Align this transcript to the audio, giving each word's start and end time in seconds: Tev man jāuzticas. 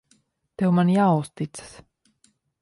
Tev 0.61 0.73
man 0.77 0.89
jāuzticas. 0.93 1.77